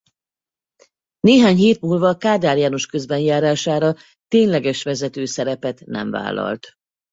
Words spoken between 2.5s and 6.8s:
János közbenjárására tényleges vezető szerepet nem vállalt.